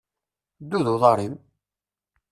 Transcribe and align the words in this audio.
Ddu 0.61 0.79
d 0.85 0.87
uḍaṛ-im! 0.95 1.35